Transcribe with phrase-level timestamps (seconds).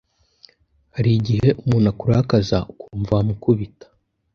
[0.95, 3.85] hari igihe umuntu akurakaza ukumva wamukubita